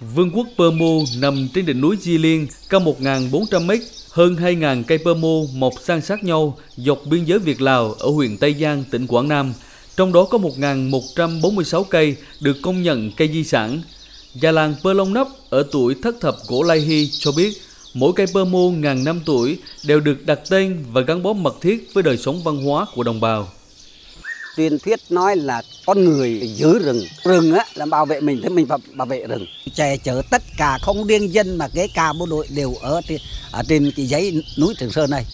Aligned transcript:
Vương 0.00 0.30
quốc 0.30 0.46
Pơ-mu 0.56 1.04
nằm 1.18 1.48
trên 1.54 1.66
đỉnh 1.66 1.80
núi 1.80 1.96
Di 2.00 2.18
Liên, 2.18 2.46
cao 2.68 2.80
1.400 2.80 3.66
m, 3.66 3.70
hơn 4.10 4.36
2.000 4.36 4.82
cây 4.86 4.98
Pơ-mu 4.98 5.46
mọc 5.46 5.72
san 5.82 6.00
sát 6.00 6.24
nhau 6.24 6.58
dọc 6.76 6.98
biên 7.04 7.24
giới 7.24 7.38
Việt-Lào 7.38 7.92
ở 7.92 8.10
huyện 8.10 8.36
Tây 8.36 8.54
Giang, 8.60 8.84
tỉnh 8.90 9.06
Quảng 9.06 9.28
Nam. 9.28 9.54
Trong 9.96 10.12
đó 10.12 10.24
có 10.24 10.38
1.146 10.38 11.84
cây 11.84 12.16
được 12.40 12.56
công 12.62 12.82
nhận 12.82 13.10
cây 13.16 13.30
di 13.32 13.44
sản. 13.44 13.82
Già 14.34 14.50
làng 14.50 14.74
Pơ 14.82 14.92
Long 14.92 15.14
Nấp 15.14 15.28
ở 15.50 15.64
tuổi 15.72 15.94
thất 16.02 16.20
thập 16.20 16.36
cổ 16.46 16.62
Lai 16.62 16.80
Hy 16.80 17.10
cho 17.18 17.32
biết 17.32 17.52
mỗi 17.94 18.12
cây 18.16 18.26
pơ 18.34 18.44
mu 18.44 18.70
ngàn 18.70 19.04
năm 19.04 19.20
tuổi 19.24 19.58
đều 19.84 20.00
được 20.00 20.26
đặt 20.26 20.40
tên 20.50 20.84
và 20.92 21.00
gắn 21.00 21.22
bó 21.22 21.32
mật 21.32 21.56
thiết 21.60 21.88
với 21.94 22.02
đời 22.02 22.18
sống 22.18 22.42
văn 22.42 22.64
hóa 22.64 22.86
của 22.94 23.02
đồng 23.02 23.20
bào. 23.20 23.48
Truyền 24.56 24.78
thuyết 24.78 25.00
nói 25.10 25.36
là 25.36 25.62
con 25.86 26.04
người 26.04 26.40
giữ 26.54 26.78
rừng, 26.78 27.04
rừng 27.24 27.52
á 27.52 27.64
là 27.74 27.86
bảo 27.86 28.06
vệ 28.06 28.20
mình 28.20 28.40
thì 28.42 28.48
mình 28.48 28.66
phải 28.66 28.78
bảo 28.94 29.06
vệ 29.06 29.26
rừng. 29.28 29.46
Che 29.74 29.96
chở 29.96 30.22
tất 30.30 30.42
cả 30.56 30.78
không 30.82 31.06
riêng 31.06 31.32
dân 31.32 31.58
mà 31.58 31.68
kể 31.74 31.88
cả 31.94 32.12
bộ 32.18 32.26
đội 32.30 32.46
đều 32.56 32.74
ở 32.80 33.00
trên, 33.08 33.18
ở 33.52 33.62
trên 33.68 33.90
cái 33.96 34.06
giấy 34.06 34.42
núi 34.58 34.74
Trường 34.78 34.90
Sơn 34.90 35.10
này. 35.10 35.24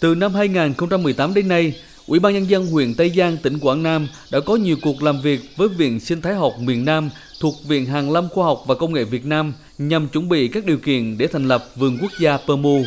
Từ 0.00 0.14
năm 0.14 0.34
2018 0.34 1.34
đến 1.34 1.48
nay, 1.48 1.74
Ủy 2.06 2.18
ban 2.18 2.34
Nhân 2.34 2.50
dân 2.50 2.66
huyện 2.66 2.94
Tây 2.94 3.12
Giang, 3.16 3.36
tỉnh 3.36 3.58
Quảng 3.58 3.82
Nam 3.82 4.08
đã 4.30 4.40
có 4.40 4.56
nhiều 4.56 4.76
cuộc 4.82 5.02
làm 5.02 5.20
việc 5.20 5.40
với 5.56 5.68
Viện 5.68 6.00
Sinh 6.00 6.22
thái 6.22 6.34
học 6.34 6.52
miền 6.58 6.84
Nam 6.84 7.10
thuộc 7.40 7.54
Viện 7.64 7.86
Hàn 7.86 8.12
lâm 8.12 8.28
Khoa 8.28 8.44
học 8.44 8.62
và 8.66 8.74
Công 8.74 8.92
nghệ 8.92 9.04
Việt 9.04 9.24
Nam 9.26 9.52
nhằm 9.78 10.08
chuẩn 10.08 10.28
bị 10.28 10.48
các 10.48 10.64
điều 10.64 10.78
kiện 10.78 11.18
để 11.18 11.26
thành 11.26 11.48
lập 11.48 11.70
vườn 11.76 11.98
quốc 12.00 12.12
gia 12.20 12.36
Pơ 12.36 12.56
Mu. 12.56 12.84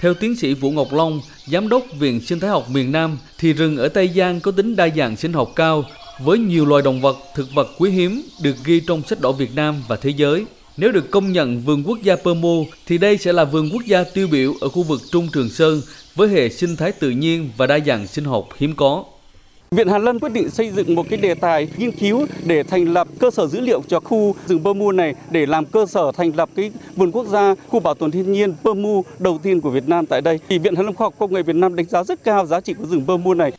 Theo 0.00 0.14
tiến 0.14 0.36
sĩ 0.36 0.54
Vũ 0.54 0.70
Ngọc 0.70 0.92
Long, 0.92 1.20
Giám 1.46 1.68
đốc 1.68 1.84
Viện 1.98 2.20
Sinh 2.20 2.40
thái 2.40 2.50
học 2.50 2.70
miền 2.70 2.92
Nam, 2.92 3.18
thì 3.38 3.52
rừng 3.52 3.76
ở 3.76 3.88
Tây 3.88 4.10
Giang 4.16 4.40
có 4.40 4.50
tính 4.50 4.76
đa 4.76 4.88
dạng 4.96 5.16
sinh 5.16 5.32
học 5.32 5.52
cao, 5.56 5.84
với 6.18 6.38
nhiều 6.38 6.66
loài 6.66 6.82
động 6.82 7.00
vật, 7.00 7.16
thực 7.34 7.54
vật 7.54 7.68
quý 7.78 7.90
hiếm 7.90 8.22
được 8.42 8.54
ghi 8.64 8.80
trong 8.80 9.02
sách 9.02 9.20
đỏ 9.20 9.32
Việt 9.32 9.50
Nam 9.54 9.82
và 9.88 9.96
thế 9.96 10.10
giới. 10.16 10.44
Nếu 10.76 10.92
được 10.92 11.10
công 11.10 11.32
nhận 11.32 11.60
vườn 11.60 11.82
quốc 11.86 11.98
gia 12.02 12.16
Pơ 12.16 12.34
Mu, 12.34 12.66
thì 12.86 12.98
đây 12.98 13.18
sẽ 13.18 13.32
là 13.32 13.44
vườn 13.44 13.68
quốc 13.72 13.82
gia 13.86 14.04
tiêu 14.04 14.28
biểu 14.32 14.54
ở 14.60 14.68
khu 14.68 14.82
vực 14.82 15.00
Trung 15.10 15.28
Trường 15.32 15.48
Sơn 15.48 15.80
với 16.14 16.28
hệ 16.28 16.48
sinh 16.48 16.76
thái 16.76 16.92
tự 16.92 17.10
nhiên 17.10 17.50
và 17.56 17.66
đa 17.66 17.78
dạng 17.86 18.06
sinh 18.06 18.24
học 18.24 18.48
hiếm 18.58 18.74
có. 18.76 19.04
Viện 19.70 19.88
Hàn 19.88 20.04
Lâm 20.04 20.20
quyết 20.20 20.32
định 20.32 20.50
xây 20.50 20.70
dựng 20.70 20.94
một 20.94 21.06
cái 21.10 21.18
đề 21.18 21.34
tài 21.34 21.68
nghiên 21.76 21.90
cứu 21.90 22.26
để 22.44 22.62
thành 22.62 22.92
lập 22.92 23.08
cơ 23.18 23.30
sở 23.30 23.46
dữ 23.46 23.60
liệu 23.60 23.82
cho 23.88 24.00
khu 24.00 24.34
rừng 24.46 24.64
Pơ 24.64 24.72
Mu 24.72 24.92
này 24.92 25.14
để 25.30 25.46
làm 25.46 25.66
cơ 25.66 25.86
sở 25.86 26.12
thành 26.16 26.32
lập 26.36 26.48
cái 26.56 26.70
vườn 26.96 27.12
quốc 27.12 27.26
gia 27.26 27.54
khu 27.68 27.80
bảo 27.80 27.94
tồn 27.94 28.10
thiên 28.10 28.32
nhiên 28.32 28.54
Pơ 28.64 28.74
Mu 28.74 29.04
đầu 29.18 29.38
tiên 29.42 29.60
của 29.60 29.70
Việt 29.70 29.88
Nam 29.88 30.06
tại 30.06 30.20
đây. 30.20 30.38
Thì 30.48 30.58
Viện 30.58 30.74
Hàn 30.76 30.86
Lâm 30.86 30.94
Khoa 30.94 31.04
học 31.04 31.14
Công 31.18 31.34
nghệ 31.34 31.42
Việt 31.42 31.56
Nam 31.56 31.76
đánh 31.76 31.86
giá 31.86 32.04
rất 32.04 32.24
cao 32.24 32.46
giá 32.46 32.60
trị 32.60 32.74
của 32.74 32.86
rừng 32.86 33.04
Pơ 33.06 33.16
Mu 33.16 33.34
này. 33.34 33.52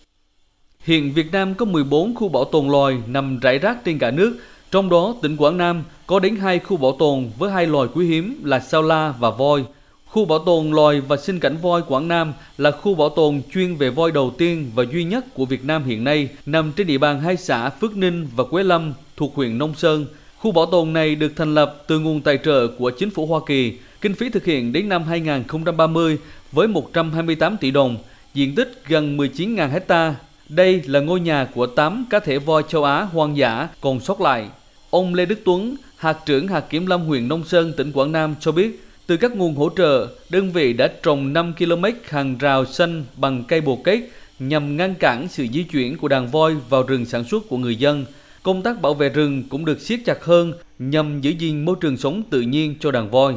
Hiện 0.86 1.14
Việt 1.14 1.32
Nam 1.32 1.54
có 1.54 1.66
14 1.66 2.16
khu 2.16 2.30
bảo 2.30 2.46
tồn 2.46 2.68
loài 2.68 2.98
nằm 3.08 3.40
rải 3.40 3.60
rác 3.60 3.86
trên 3.86 4.00
cả 4.00 4.12
nước, 4.12 4.38
trong 4.72 4.90
đó 4.90 5.16
tỉnh 5.22 5.38
Quảng 5.38 5.58
Nam 5.58 5.84
có 6.08 6.20
đến 6.20 6.36
hai 6.36 6.60
khu 6.60 6.78
bảo 6.78 6.96
tồn 7.00 7.30
với 7.38 7.52
hai 7.52 7.68
loài 7.68 7.88
quý 7.94 8.08
hiếm 8.08 8.42
là 8.44 8.60
sao 8.60 8.82
la 8.82 9.14
và 9.20 9.30
voi. 9.30 9.64
Khu 10.06 10.26
bảo 10.26 10.40
tồn 10.40 10.72
loài 10.72 11.02
và 11.02 11.18
sinh 11.18 11.40
cảnh 11.40 11.58
voi 11.62 11.82
Quảng 11.88 12.08
Nam 12.08 12.34
là 12.58 12.72
khu 12.72 12.96
bảo 12.96 13.10
tồn 13.10 13.42
chuyên 13.54 13.76
về 13.76 13.90
voi 13.90 14.12
đầu 14.12 14.34
tiên 14.38 14.72
và 14.76 14.84
duy 14.92 15.04
nhất 15.04 15.26
của 15.34 15.46
Việt 15.46 15.66
Nam 15.66 15.84
hiện 15.84 16.04
nay, 16.04 16.30
nằm 16.46 16.72
trên 16.72 16.88
địa 16.88 16.98
bàn 16.98 17.20
hai 17.20 17.38
xã 17.38 17.70
Phước 17.70 17.98
Ninh 17.98 18.28
và 18.36 18.44
Quế 18.44 18.64
Lâm 18.64 18.94
thuộc 19.18 19.36
huyện 19.36 19.58
Nông 19.58 19.76
Sơn. 19.76 20.06
Khu 20.38 20.52
bảo 20.52 20.66
tồn 20.66 20.94
này 20.94 21.16
được 21.16 21.32
thành 21.36 21.54
lập 21.54 21.84
từ 21.88 22.00
nguồn 22.00 22.22
tài 22.22 22.40
trợ 22.46 22.68
của 22.68 22.90
chính 22.90 23.10
phủ 23.10 23.26
Hoa 23.26 23.40
Kỳ, 23.48 23.74
kinh 24.02 24.14
phí 24.14 24.30
thực 24.30 24.46
hiện 24.46 24.74
đến 24.74 24.90
năm 24.90 25.04
2030 25.04 26.18
với 26.52 26.68
128 26.68 27.58
tỷ 27.58 27.72
đồng, 27.72 27.98
diện 28.34 28.56
tích 28.56 28.82
gần 28.88 29.18
19.000 29.18 29.70
hecta. 29.70 30.16
Đây 30.50 30.82
là 30.86 31.00
ngôi 31.00 31.20
nhà 31.20 31.48
của 31.54 31.66
8 31.66 32.06
cá 32.10 32.20
thể 32.20 32.40
voi 32.40 32.64
châu 32.68 32.84
Á 32.84 33.02
hoang 33.02 33.38
dã 33.38 33.68
còn 33.82 34.00
sót 34.00 34.22
lại. 34.22 34.50
Ông 34.90 35.14
Lê 35.14 35.26
Đức 35.26 35.40
Tuấn, 35.46 35.76
hạt 35.98 36.18
trưởng 36.26 36.48
hạt 36.48 36.60
kiểm 36.70 36.88
lâm 36.88 37.02
huyện 37.02 37.28
Nông 37.28 37.44
Sơn, 37.44 37.74
tỉnh 37.78 37.92
Quảng 37.92 38.12
Nam 38.12 38.36
cho 38.40 38.52
biết, 38.52 38.86
từ 39.08 39.18
các 39.18 39.36
nguồn 39.36 39.56
hỗ 39.56 39.70
trợ, 39.78 40.08
đơn 40.30 40.52
vị 40.52 40.74
đã 40.74 40.88
trồng 41.04 41.34
5 41.34 41.54
km 41.58 41.84
hàng 42.10 42.38
rào 42.38 42.66
xanh 42.66 43.04
bằng 43.18 43.44
cây 43.48 43.62
bồ 43.62 43.76
kết 43.84 44.00
nhằm 44.40 44.78
ngăn 44.78 44.96
cản 44.96 45.28
sự 45.28 45.48
di 45.54 45.64
chuyển 45.64 45.98
của 45.98 46.08
đàn 46.08 46.28
voi 46.28 46.56
vào 46.70 46.84
rừng 46.84 47.06
sản 47.06 47.24
xuất 47.24 47.50
của 47.50 47.58
người 47.58 47.76
dân. 47.76 48.06
Công 48.44 48.62
tác 48.62 48.82
bảo 48.82 48.94
vệ 48.94 49.10
rừng 49.10 49.44
cũng 49.50 49.66
được 49.66 49.82
siết 49.82 50.00
chặt 50.06 50.24
hơn 50.24 50.54
nhằm 50.80 51.22
giữ 51.22 51.32
gìn 51.32 51.66
môi 51.66 51.76
trường 51.82 51.98
sống 51.98 52.24
tự 52.30 52.42
nhiên 52.42 52.76
cho 52.80 52.92
đàn 52.92 53.10
voi. 53.10 53.36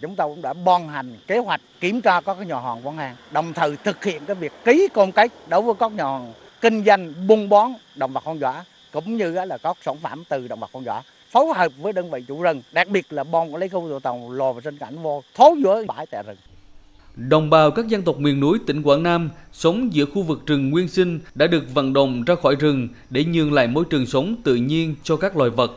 Chúng 0.00 0.16
tôi 0.16 0.28
cũng 0.28 0.42
đã 0.42 0.52
ban 0.52 0.88
hành 0.88 1.16
kế 1.26 1.38
hoạch 1.38 1.60
kiểm 1.80 2.00
tra 2.00 2.20
các 2.20 2.46
nhà 2.46 2.60
hàng 2.60 2.86
quán 2.86 2.96
hàng, 2.96 3.16
đồng 3.30 3.52
thời 3.52 3.76
thực 3.84 4.04
hiện 4.04 4.22
cái 4.26 4.36
việc 4.36 4.52
ký 4.64 4.88
công 4.94 5.12
kết 5.12 5.32
đối 5.48 5.62
với 5.62 5.74
các 5.74 5.92
nhà 5.92 6.04
hàng 6.04 6.32
kinh 6.60 6.84
doanh 6.84 7.26
buôn 7.26 7.48
bán 7.48 7.74
động 7.94 8.12
vật 8.12 8.24
hoang 8.24 8.40
dã 8.40 8.64
cũng 8.92 9.16
như 9.16 9.30
là 9.30 9.58
các 9.58 9.76
sản 9.84 9.96
phẩm 10.02 10.22
từ 10.28 10.48
động 10.48 10.60
vật 10.60 10.70
hoang 10.72 10.84
dã 10.84 11.02
phối 11.30 11.46
hợp 11.54 11.72
với 11.78 11.92
đơn 11.92 12.10
vị 12.10 12.24
chủ 12.28 12.42
rừng, 12.42 12.62
đặc 12.72 12.88
biệt 12.88 13.12
là 13.12 13.24
ban 13.24 13.54
quản 13.54 13.60
lý 13.60 13.68
khu 13.68 13.90
bảo 13.90 14.00
tồn 14.00 14.36
lò 14.36 14.52
và 14.52 14.60
sinh 14.64 14.78
cảnh 14.78 15.02
vô 15.02 15.22
thấu 15.34 15.56
giữa 15.64 15.84
bãi 15.88 16.06
tại 16.06 16.22
rừng. 16.26 16.36
Đồng 17.16 17.50
bào 17.50 17.70
các 17.70 17.86
dân 17.86 18.02
tộc 18.02 18.18
miền 18.18 18.40
núi 18.40 18.58
tỉnh 18.66 18.82
Quảng 18.82 19.02
Nam 19.02 19.30
sống 19.52 19.94
giữa 19.94 20.04
khu 20.04 20.22
vực 20.22 20.46
rừng 20.46 20.70
nguyên 20.70 20.88
sinh 20.88 21.20
đã 21.34 21.46
được 21.46 21.74
vận 21.74 21.92
động 21.92 22.24
ra 22.24 22.34
khỏi 22.42 22.56
rừng 22.60 22.88
để 23.10 23.24
nhường 23.24 23.52
lại 23.52 23.66
môi 23.66 23.84
trường 23.90 24.06
sống 24.06 24.36
tự 24.44 24.54
nhiên 24.54 24.94
cho 25.02 25.16
các 25.16 25.36
loài 25.36 25.50
vật. 25.50 25.72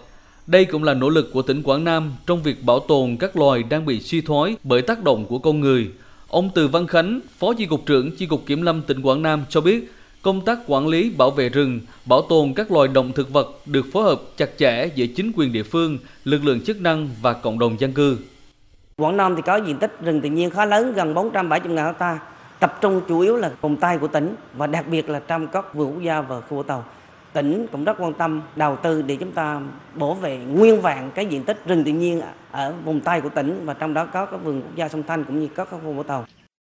Đây 0.51 0.65
cũng 0.65 0.83
là 0.83 0.93
nỗ 0.93 1.09
lực 1.09 1.29
của 1.33 1.41
tỉnh 1.41 1.63
Quảng 1.63 1.83
Nam 1.83 2.11
trong 2.27 2.43
việc 2.43 2.63
bảo 2.63 2.79
tồn 2.79 3.17
các 3.19 3.37
loài 3.37 3.63
đang 3.63 3.85
bị 3.85 3.99
suy 3.99 4.21
thoái 4.21 4.55
bởi 4.63 4.81
tác 4.81 5.03
động 5.03 5.25
của 5.25 5.39
con 5.39 5.59
người. 5.59 5.91
Ông 6.27 6.49
Từ 6.55 6.67
Văn 6.67 6.87
Khánh, 6.87 7.19
Phó 7.37 7.53
Chi 7.53 7.65
cục 7.65 7.85
trưởng 7.85 8.15
Chi 8.15 8.25
cục 8.25 8.45
Kiểm 8.45 8.61
lâm 8.61 8.81
tỉnh 8.81 9.01
Quảng 9.01 9.21
Nam 9.21 9.43
cho 9.49 9.61
biết, 9.61 9.93
công 10.21 10.45
tác 10.45 10.59
quản 10.67 10.87
lý 10.87 11.09
bảo 11.17 11.31
vệ 11.31 11.49
rừng, 11.49 11.79
bảo 12.05 12.21
tồn 12.21 12.53
các 12.55 12.71
loài 12.71 12.87
động 12.87 13.11
thực 13.11 13.29
vật 13.33 13.47
được 13.65 13.85
phối 13.93 14.03
hợp 14.03 14.21
chặt 14.37 14.49
chẽ 14.57 14.89
giữa 14.95 15.05
chính 15.15 15.31
quyền 15.35 15.53
địa 15.53 15.63
phương, 15.63 15.97
lực 16.23 16.45
lượng 16.45 16.61
chức 16.61 16.81
năng 16.81 17.09
và 17.21 17.33
cộng 17.33 17.59
đồng 17.59 17.79
dân 17.79 17.93
cư. 17.93 18.17
Quảng 18.97 19.17
Nam 19.17 19.35
thì 19.35 19.41
có 19.45 19.55
diện 19.55 19.77
tích 19.77 19.97
rừng 20.01 20.21
tự 20.21 20.29
nhiên 20.29 20.49
khá 20.49 20.65
lớn, 20.65 20.93
gần 20.93 21.13
470 21.13 21.73
ngàn 21.73 21.93
ha, 21.99 22.19
tập 22.59 22.77
trung 22.81 23.01
chủ 23.07 23.19
yếu 23.19 23.35
là 23.35 23.51
vùng 23.61 23.75
Tây 23.75 23.97
của 23.97 24.07
tỉnh 24.07 24.35
và 24.53 24.67
đặc 24.67 24.85
biệt 24.87 25.09
là 25.09 25.19
trong 25.19 25.47
các 25.47 25.73
vườn 25.73 25.93
quốc 25.93 26.01
gia 26.01 26.21
và 26.21 26.41
khu 26.41 26.55
bảo 26.55 26.63
tồn. 26.63 26.83
Tỉnh 27.33 27.67
cũng 27.71 27.83
rất 27.83 27.97
quan 27.99 28.13
tâm 28.13 28.41
đầu 28.55 28.75
tư 28.75 29.01
để 29.01 29.15
chúng 29.15 29.31
ta 29.31 29.61
bảo 29.95 30.13
vệ 30.13 30.37
nguyên 30.37 30.81
vẹn 30.81 31.11
cái 31.15 31.25
diện 31.25 31.43
tích 31.43 31.65
rừng 31.65 31.83
tự 31.83 31.91
nhiên 31.91 32.21
ở 32.51 32.73
vùng 32.85 33.01
Tây 33.01 33.21
của 33.21 33.29
tỉnh 33.29 33.65
và 33.65 33.73
trong 33.73 33.93
đó 33.93 34.05
có 34.05 34.25
cái 34.25 34.39
vườn 34.39 34.61
quốc 34.61 34.75
gia 34.75 34.89
sông 34.89 35.03
Thanh 35.03 35.23
cũng 35.23 35.39
như 35.41 35.47
các 35.55 35.67
khu 35.71 35.93
bảo 35.93 36.03
tồn. 36.03 36.23